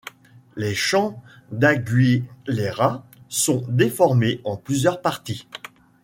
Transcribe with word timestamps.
Les 0.55 0.73
chants 0.73 1.21
d'Aguilera 1.51 3.05
sont 3.29 3.63
déformés 3.69 4.41
en 4.45 4.57
plusieurs 4.57 4.99
parties. 4.99 5.47